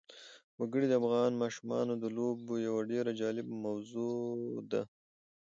[0.59, 4.35] وګړي د افغان ماشومانو د لوبو یوه ډېره جالبه موضوع
[4.71, 4.81] ده.